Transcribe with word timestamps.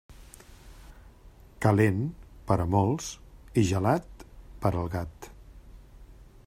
Calent, 1.65 2.01
per 2.47 2.57
a 2.65 2.65
molts, 2.77 3.11
i 3.63 3.67
gelat, 3.73 4.27
per 4.65 4.75
al 4.83 4.93
gat. 4.97 5.31